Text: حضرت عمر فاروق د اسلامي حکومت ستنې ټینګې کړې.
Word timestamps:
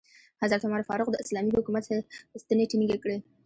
حضرت 0.43 0.61
عمر 0.67 0.81
فاروق 0.89 1.07
د 1.11 1.15
اسلامي 1.23 1.51
حکومت 1.57 1.83
ستنې 2.43 2.65
ټینګې 2.69 2.97
کړې. 3.03 3.17